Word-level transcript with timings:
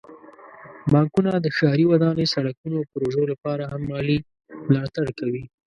بانکونه 0.91 1.31
د 1.39 1.47
ښاري 1.57 1.85
ودانۍ، 1.87 2.25
سړکونو، 2.35 2.75
او 2.79 2.89
پروژو 2.93 3.23
لپاره 3.31 3.63
هم 3.71 3.81
مالي 3.91 4.17
ملاتړ 4.69 5.07
کوي. 5.19 5.43